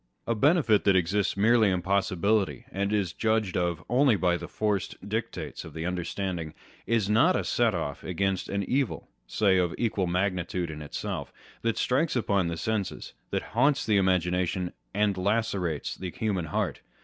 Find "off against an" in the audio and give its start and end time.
7.75-8.63